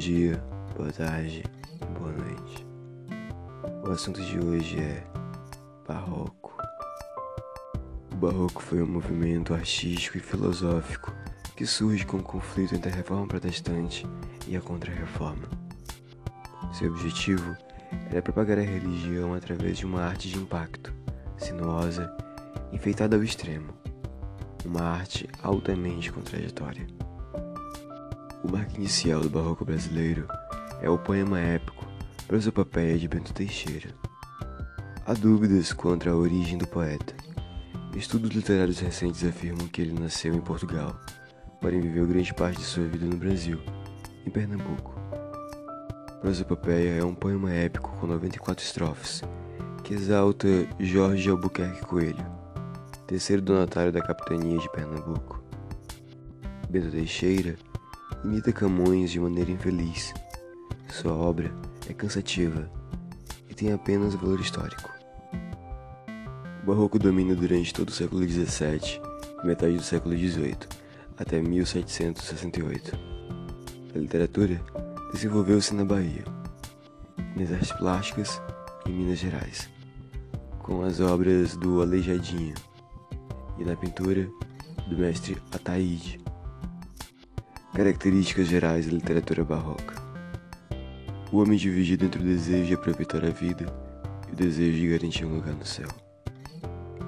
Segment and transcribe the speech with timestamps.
[0.00, 0.42] dia,
[0.74, 1.44] boa tarde,
[1.98, 2.66] boa noite.
[3.86, 5.04] O assunto de hoje é
[5.86, 6.56] Barroco.
[8.10, 11.12] O Barroco foi um movimento artístico e filosófico
[11.54, 14.06] que surge com o conflito entre a reforma protestante
[14.48, 15.46] e a contra-reforma.
[16.72, 17.54] Seu objetivo
[18.10, 20.94] era propagar a religião através de uma arte de impacto,
[21.36, 22.10] sinuosa,
[22.72, 23.74] enfeitada ao extremo,
[24.64, 26.86] uma arte altamente contraditória.
[28.42, 30.26] O marco inicial do barroco brasileiro
[30.80, 31.84] é o poema épico
[32.26, 33.90] Prosopopeia de Bento Teixeira.
[35.04, 37.14] Há dúvidas quanto à origem do poeta.
[37.94, 40.98] Estudos literários recentes afirmam que ele nasceu em Portugal,
[41.60, 43.60] porém viveu grande parte de sua vida no Brasil,
[44.24, 44.94] em Pernambuco.
[46.22, 49.22] Prosopopeia é um poema épico com 94 estrofes,
[49.84, 52.26] que exalta Jorge Albuquerque Coelho,
[53.06, 55.42] terceiro donatário da capitania de Pernambuco.
[56.70, 57.56] Bento Teixeira
[58.24, 60.12] imita Camões de maneira infeliz.
[60.88, 61.52] Sua obra
[61.88, 62.70] é cansativa
[63.48, 64.90] e tem apenas valor histórico.
[66.62, 69.00] O barroco domina durante todo o século XVII
[69.42, 70.58] e metade do século XVIII,
[71.16, 72.92] até 1768.
[73.94, 74.60] A literatura
[75.12, 76.24] desenvolveu-se na Bahia,
[77.34, 78.40] nas artes plásticas
[78.86, 79.68] em Minas Gerais,
[80.58, 82.54] com as obras do Aleijadinho
[83.58, 84.28] e na pintura
[84.88, 86.20] do mestre Ataíde.
[87.72, 89.94] Características gerais da literatura barroca.
[91.30, 93.72] O homem dividido entre o desejo de aproveitar a vida
[94.28, 95.86] e o desejo de garantir um lugar no céu.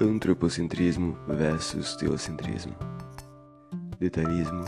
[0.00, 2.72] Antropocentrismo versus teocentrismo.
[3.98, 4.64] Detalhismo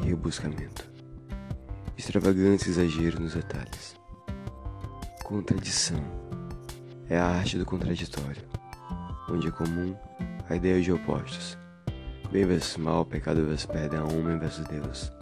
[0.00, 0.86] e rebuscamento.
[1.96, 3.96] Extravagância e exagero nos detalhes.
[5.24, 6.04] Contradição.
[7.08, 8.42] É a arte do contraditório,
[9.30, 9.96] onde é comum
[10.48, 11.56] a ideia de opostos
[12.30, 15.12] Bem versus mal, pecado versus perdão, homem versus Deus.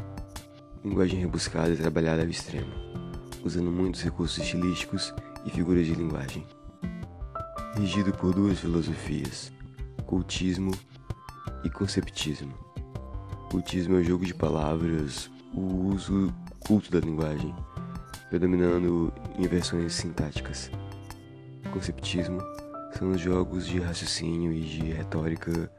[0.82, 2.72] Linguagem rebuscada e trabalhada ao extremo,
[3.44, 6.46] usando muitos recursos estilísticos e figuras de linguagem.
[7.76, 9.52] Regido por duas filosofias,
[10.06, 10.70] cultismo
[11.62, 12.54] e conceptismo.
[13.50, 17.54] Cultismo é o jogo de palavras, o uso culto da linguagem,
[18.30, 20.70] predominando em versões sintáticas.
[21.70, 22.40] Conceptismo
[22.98, 25.70] são os jogos de raciocínio e de retórica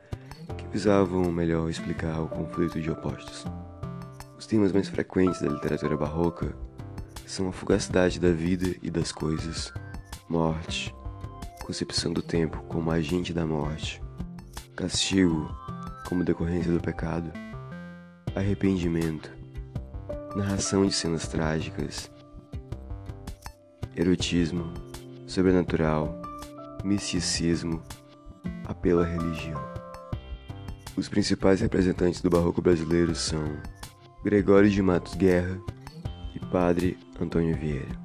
[0.75, 3.45] que visavam melhor explicar o conflito de opostos.
[4.37, 6.53] Os temas mais frequentes da literatura barroca
[7.25, 9.73] são a fugacidade da vida e das coisas,
[10.27, 10.93] morte,
[11.63, 14.03] concepção do tempo como agente da morte,
[14.75, 15.49] castigo
[16.09, 17.31] como decorrência do pecado,
[18.35, 19.31] arrependimento,
[20.35, 22.11] narração de cenas trágicas,
[23.95, 24.73] erotismo,
[25.25, 26.21] sobrenatural,
[26.83, 27.81] misticismo,
[28.67, 29.74] apelo à religião.
[30.97, 33.57] Os principais representantes do barroco brasileiro são
[34.23, 35.59] Gregório de Matos Guerra
[36.33, 38.04] e Padre Antônio Vieira.